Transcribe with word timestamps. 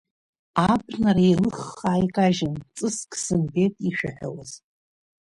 Абнара 0.71 1.23
еилыххаа 1.27 1.99
икажьын, 2.05 2.53
ҵыск 2.75 3.11
сымбеит 3.23 3.73
ишәаҳәауаз. 3.89 4.51